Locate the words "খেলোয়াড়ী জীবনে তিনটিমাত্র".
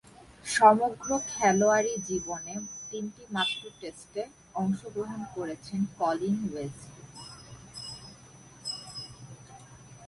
1.31-3.61